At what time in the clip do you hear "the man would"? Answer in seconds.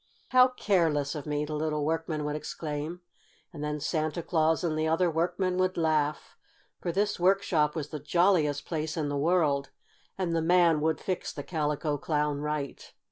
10.35-10.99